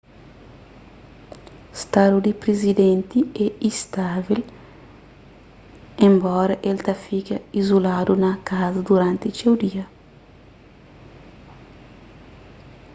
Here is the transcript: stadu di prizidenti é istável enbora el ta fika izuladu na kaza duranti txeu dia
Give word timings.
stadu 1.81 2.17
di 2.25 2.33
prizidenti 2.43 3.19
é 3.45 3.47
istável 3.71 4.39
enbora 6.07 6.55
el 6.69 6.77
ta 6.85 6.95
fika 7.05 7.35
izuladu 7.59 8.13
na 8.23 8.31
kaza 8.49 8.81
duranti 8.87 9.27
txeu 9.35 9.53
dia 9.63 9.85